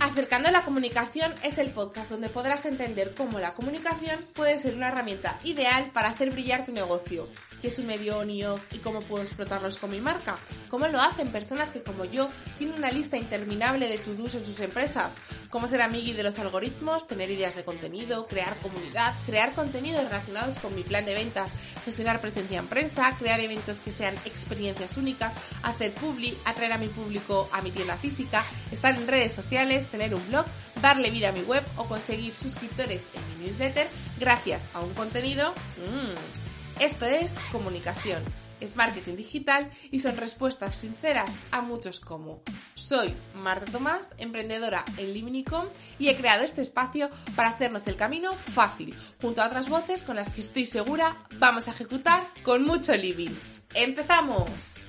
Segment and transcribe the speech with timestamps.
[0.00, 4.88] Acercando la comunicación es el podcast donde podrás entender cómo la comunicación puede ser una
[4.88, 7.28] herramienta ideal para hacer brillar tu negocio
[7.60, 10.38] qué es un medio on y off y cómo puedo explotarlos con mi marca.
[10.68, 14.60] ¿Cómo lo hacen personas que como yo tienen una lista interminable de to-dos en sus
[14.60, 15.16] empresas?
[15.50, 20.58] ¿Cómo ser amigui de los algoritmos, tener ideas de contenido, crear comunidad, crear contenidos relacionados
[20.58, 21.54] con mi plan de ventas,
[21.84, 26.88] gestionar presencia en prensa, crear eventos que sean experiencias únicas, hacer publi, atraer a mi
[26.88, 30.46] público a mi tienda física, estar en redes sociales, tener un blog,
[30.80, 35.52] darle vida a mi web o conseguir suscriptores en mi newsletter gracias a un contenido
[35.52, 36.47] mmm,
[36.80, 38.22] esto es comunicación,
[38.60, 42.42] es marketing digital y son respuestas sinceras a muchos como.
[42.74, 45.66] Soy Marta Tomás, emprendedora en Liminicom
[45.98, 50.16] y he creado este espacio para hacernos el camino fácil, junto a otras voces con
[50.16, 53.34] las que estoy segura vamos a ejecutar con mucho living.
[53.74, 54.87] ¡Empezamos!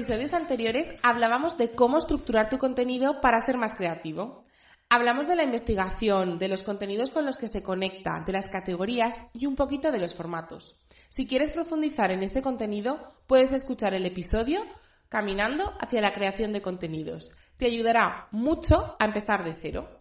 [0.00, 4.46] Episodios anteriores hablábamos de cómo estructurar tu contenido para ser más creativo.
[4.88, 9.20] Hablamos de la investigación, de los contenidos con los que se conecta, de las categorías
[9.34, 10.74] y un poquito de los formatos.
[11.10, 14.62] Si quieres profundizar en este contenido, puedes escuchar el episodio
[15.10, 17.34] Caminando hacia la creación de contenidos.
[17.58, 20.00] Te ayudará mucho a empezar de cero.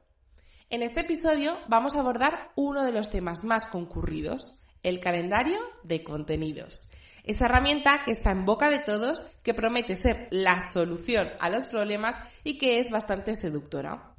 [0.69, 6.03] En este episodio vamos a abordar uno de los temas más concurridos, el calendario de
[6.03, 6.90] contenidos.
[7.23, 11.67] Esa herramienta que está en boca de todos, que promete ser la solución a los
[11.67, 14.16] problemas y que es bastante seductora.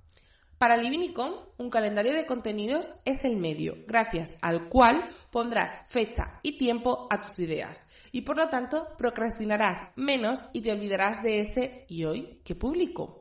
[0.59, 6.59] Para Livinicom, un calendario de contenidos es el medio, gracias al cual pondrás fecha y
[6.59, 11.87] tiempo a tus ideas y por lo tanto procrastinarás menos y te olvidarás de ese
[11.89, 13.20] y hoy que publico.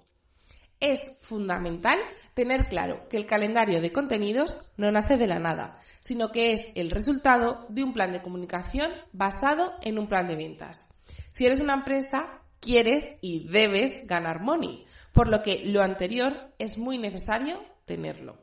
[0.79, 1.97] Es fundamental
[2.34, 6.66] tener claro que el calendario de contenidos no nace de la nada, sino que es
[6.75, 10.88] el resultado de un plan de comunicación basado en un plan de ventas.
[11.29, 16.78] Si eres una empresa, quieres y debes ganar money, por lo que lo anterior es
[16.78, 18.38] muy necesario tenerlo.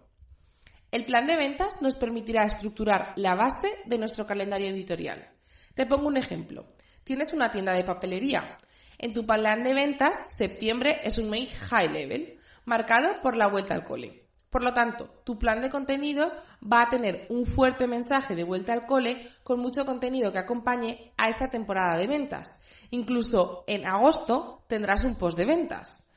[0.90, 5.30] El plan de ventas nos permitirá estructurar la base de nuestro calendario editorial.
[5.74, 6.66] Te pongo un ejemplo.
[7.02, 8.56] Tienes una tienda de papelería
[8.98, 13.74] en tu plan de ventas, septiembre es un mes high level, marcado por la vuelta
[13.74, 14.26] al cole.
[14.50, 18.72] Por lo tanto, tu plan de contenidos va a tener un fuerte mensaje de vuelta
[18.72, 22.58] al cole con mucho contenido que acompañe a esta temporada de ventas.
[22.90, 26.08] Incluso en agosto tendrás un post de ventas.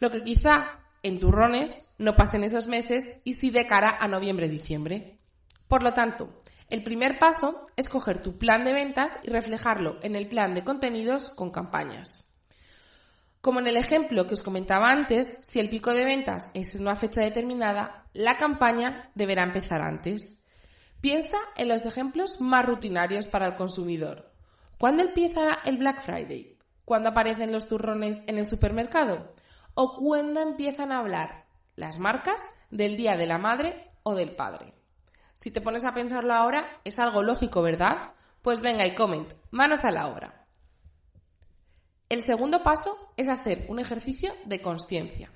[0.00, 5.18] Lo que quizá en turrones no pasen esos meses y sí de cara a noviembre-diciembre.
[5.68, 10.16] Por lo tanto, el primer paso es coger tu plan de ventas y reflejarlo en
[10.16, 12.26] el plan de contenidos con campañas.
[13.40, 16.82] Como en el ejemplo que os comentaba antes, si el pico de ventas es en
[16.82, 20.42] una fecha determinada, la campaña deberá empezar antes.
[21.00, 24.32] Piensa en los ejemplos más rutinarios para el consumidor.
[24.78, 26.58] ¿Cuándo empieza el Black Friday?
[26.84, 29.28] ¿Cuándo aparecen los turrones en el supermercado?
[29.74, 31.44] ¿O cuándo empiezan a hablar
[31.76, 34.75] las marcas del Día de la Madre o del Padre?
[35.46, 38.14] Si te pones a pensarlo ahora, es algo lógico, ¿verdad?
[38.42, 40.44] Pues venga y coment, manos a la obra.
[42.08, 45.30] El segundo paso es hacer un ejercicio de conciencia.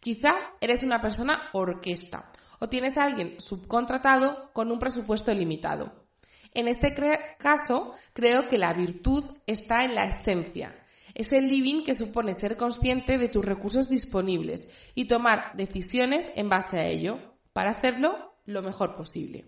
[0.00, 6.04] Quizá eres una persona orquesta o tienes a alguien subcontratado con un presupuesto limitado.
[6.52, 6.92] En este
[7.38, 10.84] caso, creo que la virtud está en la esencia.
[11.14, 16.48] Es el living que supone ser consciente de tus recursos disponibles y tomar decisiones en
[16.48, 17.20] base a ello.
[17.52, 19.44] Para hacerlo, lo mejor posible.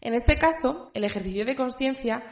[0.00, 2.22] En este caso, el ejercicio de conciencia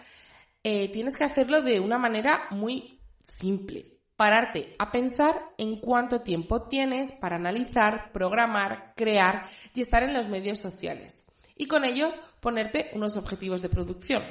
[0.63, 3.99] eh, tienes que hacerlo de una manera muy simple.
[4.17, 10.29] Pararte a pensar en cuánto tiempo tienes para analizar, programar, crear y estar en los
[10.29, 11.25] medios sociales.
[11.57, 14.23] Y con ellos ponerte unos objetivos de producción.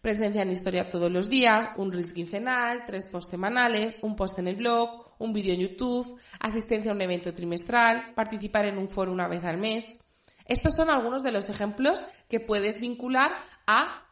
[0.00, 4.48] Presencia en historia todos los días, un reel quincenal, tres posts semanales, un post en
[4.48, 9.12] el blog, un vídeo en YouTube, asistencia a un evento trimestral, participar en un foro
[9.12, 10.03] una vez al mes.
[10.46, 13.32] Estos son algunos de los ejemplos que puedes vincular
[13.66, 14.06] a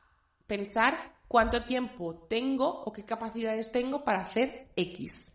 [0.46, 5.32] pensar cuánto tiempo tengo o qué capacidades tengo para hacer X.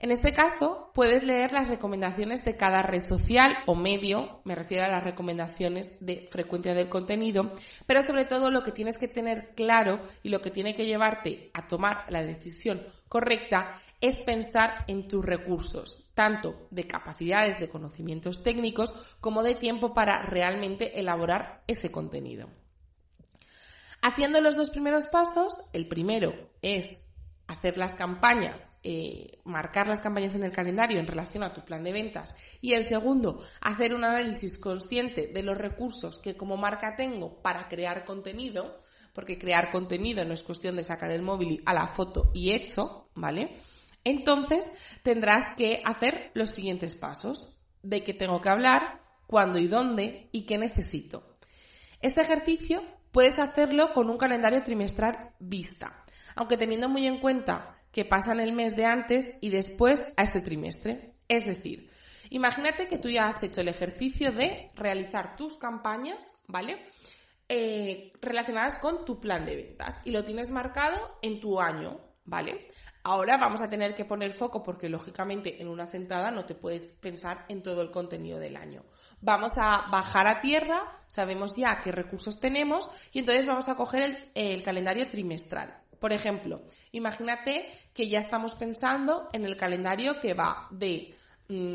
[0.00, 4.84] En este caso, puedes leer las recomendaciones de cada red social o medio, me refiero
[4.84, 7.52] a las recomendaciones de frecuencia del contenido,
[7.84, 11.50] pero sobre todo lo que tienes que tener claro y lo que tiene que llevarte
[11.52, 18.42] a tomar la decisión correcta es pensar en tus recursos, tanto de capacidades de conocimientos
[18.42, 22.48] técnicos como de tiempo para realmente elaborar ese contenido.
[24.00, 26.86] Haciendo los dos primeros pasos, el primero es
[27.48, 31.82] hacer las campañas, eh, marcar las campañas en el calendario en relación a tu plan
[31.82, 32.34] de ventas.
[32.60, 37.66] Y el segundo, hacer un análisis consciente de los recursos que como marca tengo para
[37.68, 38.82] crear contenido,
[39.14, 43.08] porque crear contenido no es cuestión de sacar el móvil a la foto y hecho,
[43.14, 43.56] ¿vale?
[44.04, 44.64] Entonces
[45.02, 47.54] tendrás que hacer los siguientes pasos.
[47.82, 51.38] De qué tengo que hablar, cuándo y dónde y qué necesito.
[52.00, 56.04] Este ejercicio puedes hacerlo con un calendario trimestral vista
[56.38, 60.40] aunque teniendo muy en cuenta que pasan el mes de antes y después a este
[60.40, 61.14] trimestre.
[61.26, 61.90] Es decir,
[62.30, 66.86] imagínate que tú ya has hecho el ejercicio de realizar tus campañas, ¿vale?
[67.48, 72.70] Eh, relacionadas con tu plan de ventas y lo tienes marcado en tu año, ¿vale?
[73.08, 76.92] Ahora vamos a tener que poner foco porque lógicamente en una sentada no te puedes
[76.92, 78.84] pensar en todo el contenido del año.
[79.22, 84.30] Vamos a bajar a tierra, sabemos ya qué recursos tenemos y entonces vamos a coger
[84.34, 85.74] el calendario trimestral.
[85.98, 86.60] Por ejemplo,
[86.92, 91.14] imagínate que ya estamos pensando en el calendario que va de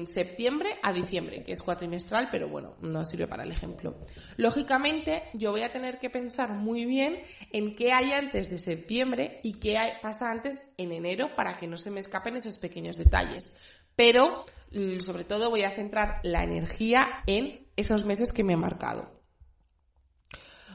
[0.06, 3.98] septiembre a diciembre, que es cuatrimestral, pero bueno, no sirve para el ejemplo.
[4.38, 9.40] Lógicamente, yo voy a tener que pensar muy bien en qué hay antes de septiembre
[9.42, 13.52] y qué pasa antes en enero para que no se me escapen esos pequeños detalles.
[13.96, 18.58] Pero, mm, sobre todo, voy a centrar la energía en esos meses que me he
[18.58, 19.24] marcado.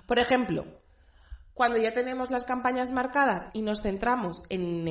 [0.07, 0.65] Por ejemplo,
[1.59, 4.87] cuando ya tenemos las campañas marcadas y nos centramos en,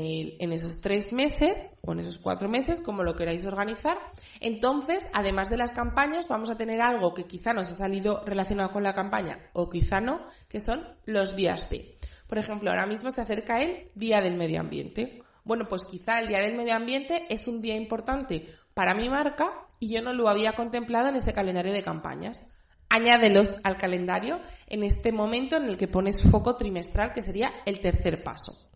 [0.51, 3.97] esos tres meses o en esos cuatro meses, como lo queráis organizar,
[4.41, 8.71] entonces, además de las campañas, vamos a tener algo que quizá nos ha salido relacionado
[8.71, 11.97] con la campaña o quizá no, que son los días de.
[12.27, 15.19] Por ejemplo, ahora mismo se acerca el Día del Medio Ambiente.
[15.45, 19.69] Bueno, pues quizá el Día del Medio Ambiente es un día importante para mi marca
[19.79, 22.45] y yo no lo había contemplado en ese calendario de campañas
[22.89, 27.79] añádelos al calendario en este momento en el que pones foco trimestral, que sería el
[27.79, 28.69] tercer paso.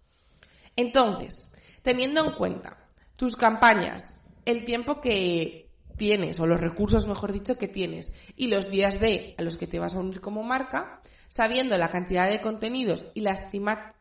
[0.75, 2.77] Entonces, teniendo en cuenta
[3.15, 4.03] tus campañas,
[4.45, 9.35] el tiempo que tienes, o los recursos, mejor dicho, que tienes, y los días de
[9.37, 13.21] a los que te vas a unir como marca, sabiendo la cantidad de contenidos y
[13.21, 13.41] las,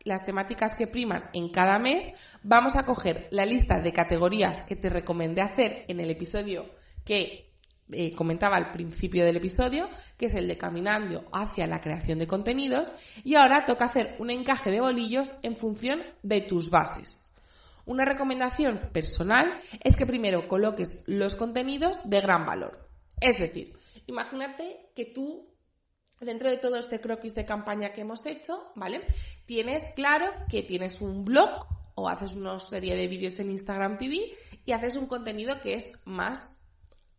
[0.03, 2.09] las temáticas que priman en cada mes,
[2.43, 6.65] vamos a coger la lista de categorías que te recomendé hacer en el episodio
[7.05, 7.50] que
[7.91, 12.27] eh, comentaba al principio del episodio, que es el de caminando hacia la creación de
[12.27, 12.91] contenidos,
[13.23, 17.31] y ahora toca hacer un encaje de bolillos en función de tus bases.
[17.85, 22.87] Una recomendación personal es que primero coloques los contenidos de gran valor.
[23.19, 23.73] Es decir,
[24.07, 25.49] imagínate que tú,
[26.19, 29.01] dentro de todo este croquis de campaña que hemos hecho, ¿vale?
[29.45, 31.65] Tienes claro que tienes un blog
[31.95, 34.17] o haces una serie de vídeos en Instagram TV
[34.65, 36.60] y haces un contenido que es más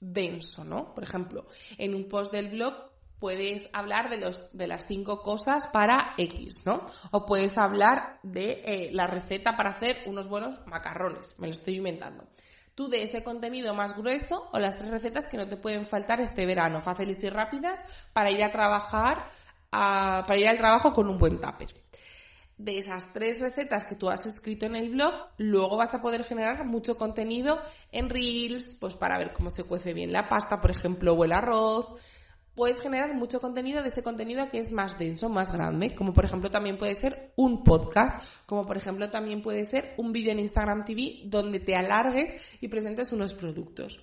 [0.03, 0.93] denso, ¿no?
[0.95, 1.47] Por ejemplo,
[1.79, 2.75] en un post del blog
[3.21, 6.85] puedes hablar de, los, de las cinco cosas para X, ¿no?
[7.13, 11.77] O puedes hablar de eh, la receta para hacer unos buenos macarrones, me lo estoy
[11.77, 12.27] inventando.
[12.75, 16.21] Tú de ese contenido más grueso o las tres recetas que no te pueden faltar
[16.21, 19.29] este verano, fáciles y rápidas para ir a trabajar,
[19.71, 21.69] para ir al trabajo con un buen tupper
[22.59, 26.25] de esas tres recetas que tú has escrito en el blog, luego vas a poder
[26.25, 27.59] generar mucho contenido
[27.91, 31.33] en Reels, pues para ver cómo se cuece bien la pasta, por ejemplo, o el
[31.33, 31.89] arroz.
[32.55, 36.27] Puedes generar mucho contenido de ese contenido que es más denso, más grande, como por
[36.27, 40.41] ejemplo también puede ser un podcast, como por ejemplo también puede ser un vídeo en
[40.41, 42.31] Instagram TV donde te alargues
[42.61, 43.99] y presentes unos productos.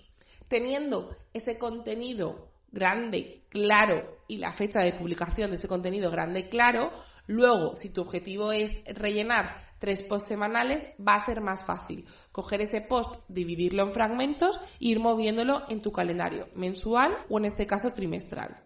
[0.47, 6.91] Teniendo ese contenido grande, claro, y la fecha de publicación de ese contenido grande, claro,
[7.29, 12.61] Luego, si tu objetivo es rellenar tres posts semanales, va a ser más fácil coger
[12.61, 17.67] ese post, dividirlo en fragmentos e ir moviéndolo en tu calendario mensual o en este
[17.67, 18.63] caso trimestral.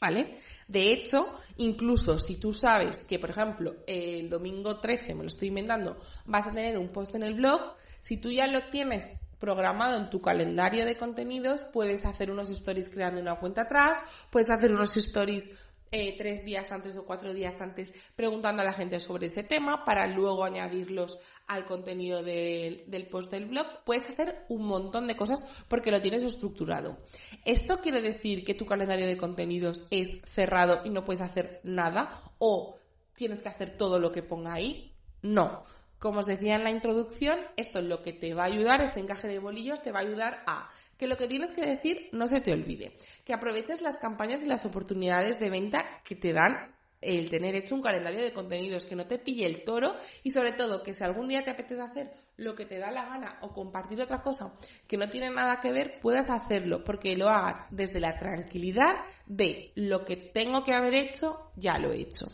[0.00, 0.38] ¿Vale?
[0.68, 1.26] De hecho,
[1.56, 6.46] incluso si tú sabes que, por ejemplo, el domingo 13, me lo estoy inventando, vas
[6.46, 9.08] a tener un post en el blog, si tú ya lo tienes
[9.40, 13.98] programado en tu calendario de contenidos, puedes hacer unos stories creando una cuenta atrás,
[14.30, 15.50] puedes hacer unos stories
[15.94, 19.84] eh, tres días antes o cuatro días antes preguntando a la gente sobre ese tema
[19.84, 23.66] para luego añadirlos al contenido del post del blog.
[23.84, 26.98] Puedes hacer un montón de cosas porque lo tienes estructurado.
[27.44, 32.22] ¿Esto quiere decir que tu calendario de contenidos es cerrado y no puedes hacer nada?
[32.38, 32.78] ¿O
[33.14, 34.94] tienes que hacer todo lo que ponga ahí.
[35.22, 35.64] No.
[35.98, 39.00] Como os decía en la introducción, esto es lo que te va a ayudar, este
[39.00, 42.28] encaje de bolillos te va a ayudar a que lo que tienes que decir no
[42.28, 46.74] se te olvide, que aproveches las campañas y las oportunidades de venta que te dan
[47.04, 50.52] el tener hecho un calendario de contenidos, que no te pille el toro y sobre
[50.52, 53.52] todo que si algún día te apetece hacer lo que te da la gana o
[53.52, 54.54] compartir otra cosa
[54.86, 58.96] que no tiene nada que ver, puedas hacerlo porque lo hagas desde la tranquilidad
[59.26, 62.26] de lo que tengo que haber hecho, ya lo he hecho.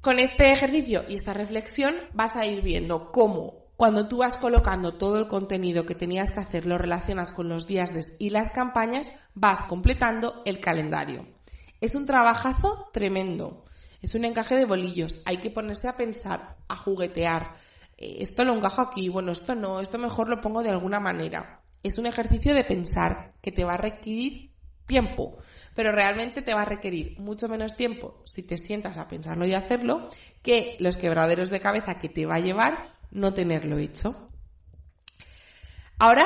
[0.00, 4.94] Con este ejercicio y esta reflexión vas a ir viendo cómo cuando tú vas colocando
[4.94, 9.06] todo el contenido que tenías que hacer, lo relacionas con los días y las campañas,
[9.34, 11.28] vas completando el calendario.
[11.80, 13.64] Es un trabajazo tremendo.
[14.02, 15.22] Es un encaje de bolillos.
[15.26, 17.54] Hay que ponerse a pensar, a juguetear.
[17.96, 21.62] Eh, esto lo encajo aquí, bueno, esto no, esto mejor lo pongo de alguna manera.
[21.84, 24.50] Es un ejercicio de pensar que te va a requerir
[24.88, 25.38] tiempo,
[25.76, 29.54] pero realmente te va a requerir mucho menos tiempo si te sientas a pensarlo y
[29.54, 30.08] hacerlo
[30.42, 34.30] que los quebraderos de cabeza que te va a llevar no tenerlo hecho.
[35.98, 36.24] Ahora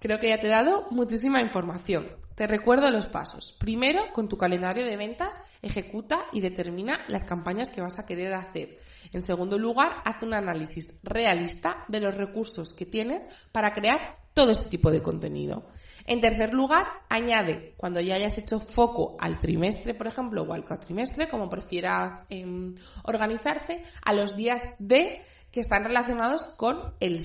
[0.00, 2.08] creo que ya te he dado muchísima información.
[2.34, 3.56] Te recuerdo los pasos.
[3.58, 8.32] Primero, con tu calendario de ventas, ejecuta y determina las campañas que vas a querer
[8.32, 8.78] hacer.
[9.12, 14.52] En segundo lugar, haz un análisis realista de los recursos que tienes para crear todo
[14.52, 15.66] este tipo de contenido.
[16.06, 20.64] En tercer lugar, añade, cuando ya hayas hecho foco al trimestre, por ejemplo, o al
[20.64, 27.20] cuatrimestre, como prefieras em, organizarte, a los días de que están relacionados con el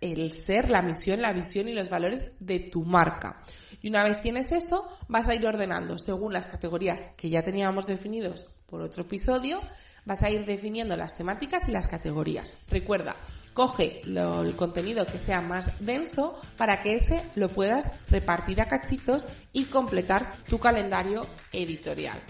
[0.00, 3.42] el ser, la misión, la visión y los valores de tu marca.
[3.82, 7.86] Y una vez tienes eso, vas a ir ordenando según las categorías que ya teníamos
[7.86, 9.60] definidos por otro episodio,
[10.04, 12.56] vas a ir definiendo las temáticas y las categorías.
[12.68, 13.16] Recuerda,
[13.52, 19.26] coge el contenido que sea más denso para que ese lo puedas repartir a cachitos
[19.52, 22.22] y completar tu calendario editorial.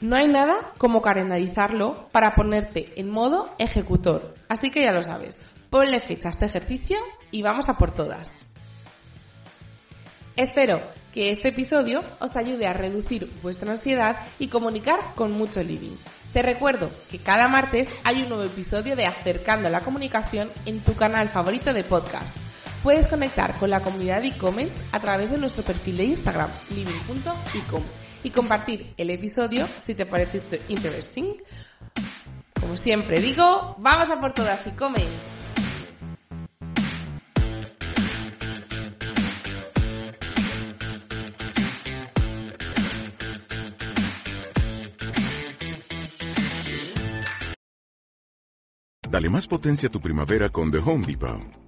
[0.00, 4.34] No hay nada como calendarizarlo para ponerte en modo ejecutor.
[4.48, 5.40] Así que ya lo sabes,
[5.70, 6.96] ponle fecha a este ejercicio
[7.32, 8.44] y vamos a por todas.
[10.36, 10.80] Espero
[11.12, 15.96] que este episodio os ayude a reducir vuestra ansiedad y comunicar con mucho living.
[16.32, 20.94] Te recuerdo que cada martes hay un nuevo episodio de Acercando la Comunicación en tu
[20.94, 22.36] canal favorito de podcast.
[22.84, 27.82] Puedes conectar con la comunidad de e-commerce a través de nuestro perfil de Instagram, living.ecom,
[28.22, 31.36] y compartir el episodio si te parece interesting.
[32.60, 35.48] Como siempre digo, vamos a por todas e-commerce.
[49.10, 51.67] Dale más potencia a tu primavera con The Home Depot.